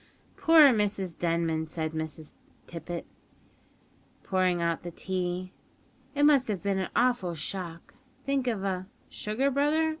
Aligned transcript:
"Poor 0.35 0.69
Mrs 0.73 1.15
Denman," 1.15 1.67
said 1.67 1.93
Miss 1.93 2.33
Tippet, 2.65 3.05
pouring 4.23 4.59
out 4.59 4.81
the 4.81 4.89
tea; 4.89 5.53
"it 6.15 6.23
must 6.23 6.47
have 6.47 6.63
been 6.63 6.79
an 6.79 6.89
awful 6.95 7.35
shock; 7.35 7.93
think 8.25 8.47
of 8.47 8.63
a 8.63 8.87
(Sugar, 9.11 9.51
brother? 9.51 9.89